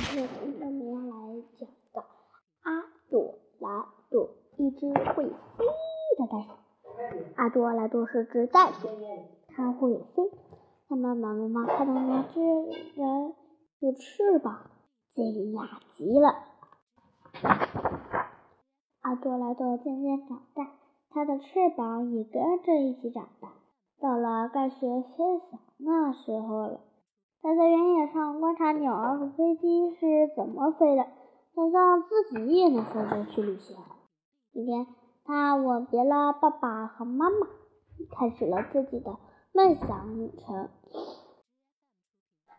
[0.00, 2.02] 今天我们要来讲的
[2.62, 3.68] 阿朵莱
[4.08, 5.66] 朵，一只会飞
[6.16, 6.52] 的袋鼠。
[7.36, 8.88] 阿朵莱朵是只袋鼠，
[9.48, 10.30] 它会飞。
[10.88, 12.40] 它妈妈妈妈看到它居
[12.96, 13.34] 然
[13.80, 14.70] 有翅膀，
[15.10, 16.34] 惊讶极了。
[19.02, 20.72] 阿朵莱朵渐渐长大，
[21.10, 23.52] 它的翅膀也跟着一起长大。
[24.00, 26.80] 到了该学飞翔的时候了。
[27.42, 31.06] 他在原野上观察鸟儿和飞机是怎么飞的，
[31.54, 33.76] 想象自己也能飞着去旅行。
[34.52, 34.86] 一天，
[35.24, 37.46] 他吻别了爸爸和妈妈，
[38.10, 39.16] 开始了自己的
[39.52, 40.68] 梦想旅程。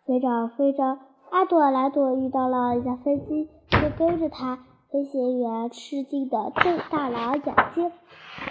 [0.07, 0.97] 飞着飞着，
[1.29, 4.65] 阿朵莱朵遇到了一架飞机，就跟着他。
[4.91, 7.89] 飞行员吃惊的瞪大了眼睛。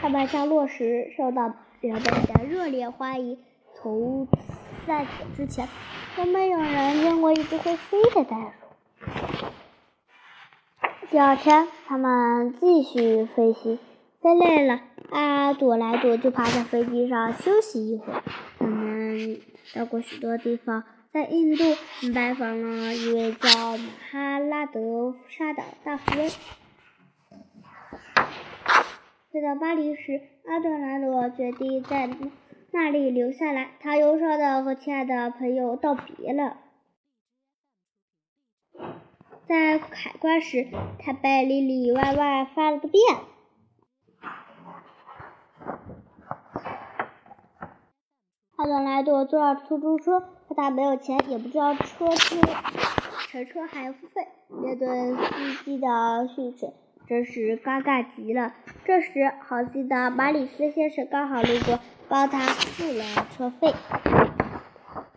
[0.01, 3.37] 他们降落时受到人们的热烈欢迎。
[3.75, 4.27] 从
[4.87, 5.69] 在此之前，
[6.21, 9.47] 都没有人见过一只会飞的袋鼠。
[11.11, 13.79] 第二天，他们继续飞行，
[14.21, 18.23] 飞累了，阿朵莱朵就趴在飞机上休息一会儿。
[18.59, 19.41] 他们
[19.75, 21.65] 到过许多地方，在印度
[22.15, 26.31] 拜访了一位叫马哈拉德沙的大夫人。
[29.33, 32.11] 飞到巴黎时，阿朵莱朵决定在。
[32.73, 36.59] 那里留下来，他忧伤的和亲爱的朋友道别了。
[39.45, 40.69] 在海关时，
[41.01, 43.03] 他被里里外外翻了个遍。
[48.55, 52.37] 阿朵莱朵坐上出租车，可他没有钱，也不知道车车
[53.29, 54.29] 乘车还要付费。
[54.49, 56.73] 面对司机的训斥，
[57.11, 58.55] 真是尴尬极了。
[58.85, 61.81] 这时，好心的马里斯先生刚好路过。
[62.09, 63.73] 帮他付了车费。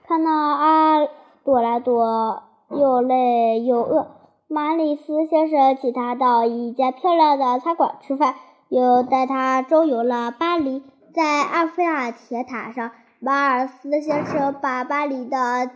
[0.05, 1.07] 看到阿
[1.43, 4.11] 朵拉朵又累又饿，
[4.47, 8.35] 马里斯先生请他到一家漂亮的餐馆吃饭，
[8.69, 10.83] 又带他周游了巴黎。
[11.15, 15.71] 在埃菲尔铁塔上，马尔斯先生把巴黎的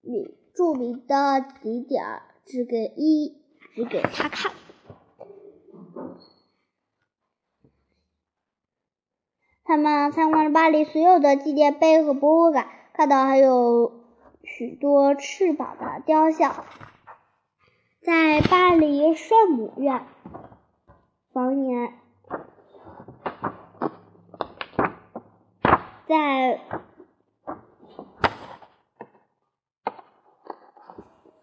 [0.00, 2.04] 名著名的景点
[2.46, 3.34] 指给一
[3.74, 4.52] 指给他看。
[9.70, 13.92] 他们参观了巴黎所有的纪念碑和博物馆，看到还有
[14.42, 16.64] 许多翅膀的雕像。
[18.02, 20.02] 在巴黎圣母院，
[21.32, 21.92] 房檐
[26.04, 26.58] 在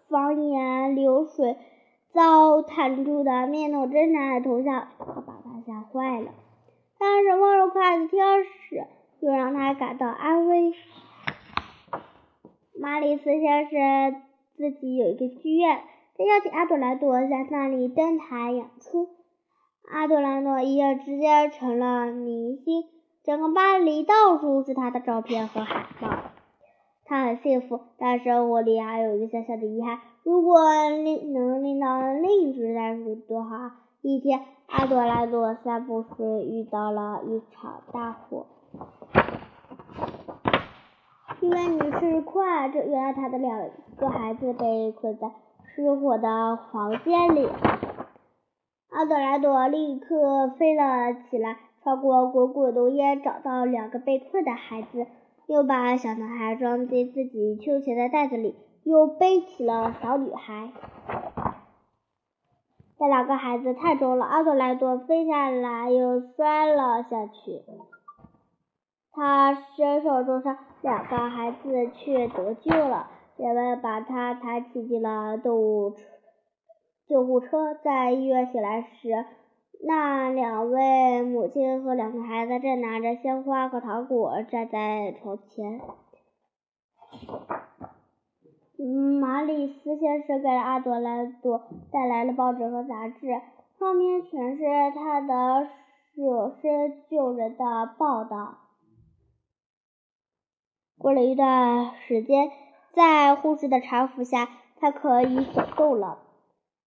[0.09, 1.57] 房檐流水
[2.09, 6.31] 遭弹出的面露挣扎的头像，可把他吓坏了。
[7.00, 8.85] 但是温柔可爱的天使
[9.19, 10.74] 又让他感到安慰。
[12.80, 14.22] 马里斯先生
[14.56, 15.81] 自己有一个剧院，
[16.18, 19.09] 他邀请阿朵莱朵在那里登台演出。
[19.90, 22.84] 阿朵莱诺一夜之间成了明星，
[23.24, 26.09] 整个巴黎到处是他的照片和海报。
[27.06, 33.72] 他很幸福，但生活里还有一个小小的遗憾：如果领能领到另一只袋鼠多好。
[34.02, 38.45] 一天，阿朵拉朵散步时遇到了一场大火。
[41.39, 45.31] 一位女士快着，原来她的两个孩子被困在
[45.66, 47.47] 失火的房间里。
[48.89, 55.07] 阿朵拉朵立刻飞了起来，穿过滚滚浓烟，找到两个被困的孩子，
[55.47, 60.72] 又把小男孩装进自己胸前的袋子里，又背起了小女孩。
[63.00, 67.63] 这两个孩子太重了，阿朵莱朵飞下来又摔了下去。
[69.12, 73.09] 他身受重伤两个孩子，却得救了。
[73.35, 75.94] 人们把他抬起进了动物
[77.08, 77.75] 救护车。
[77.75, 79.25] 在医院醒来时，
[79.85, 85.79] 那两位母亲和两个孩子正拿着鲜花和糖果站在床前。
[89.19, 91.61] 马里斯先生给阿朵莱朵
[91.91, 93.41] 带来了报纸和杂志，
[93.79, 94.63] 上面全是
[94.93, 95.67] 他的
[96.13, 98.59] 舍身救人的报道。
[100.99, 102.52] 过了一段时间，
[102.91, 104.47] 在护士的搀扶下，
[104.79, 106.19] 他可以走动了。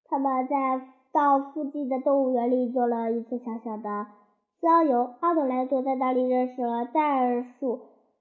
[0.08, 0.80] 他们在
[1.12, 4.06] 到附近的动物园里做了一次小小的
[4.60, 5.14] 郊游。
[5.20, 7.80] 阿朵莱朵在那里认识了袋鼠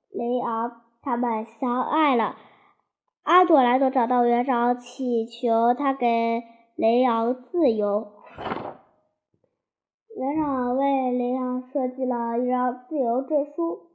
[0.10, 2.36] 雷昂，他们相爱了。
[3.30, 6.42] 阿朵莱朵找到园长，祈求他给
[6.76, 8.12] 雷昂自由。
[10.18, 13.92] 园长为雷昂设计了一张自由证书，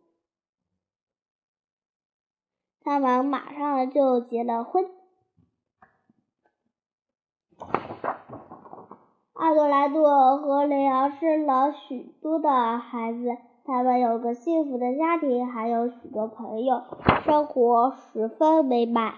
[2.81, 4.89] 他们马上就结了婚。
[9.33, 13.37] 阿朵莱朵和雷昂生了许多的孩子。
[13.67, 16.83] 他们有个幸福的家庭，还有许多朋友，
[17.25, 19.15] 生活十分美满。